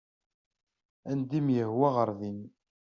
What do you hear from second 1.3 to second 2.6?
i am-yehwa ɣer din.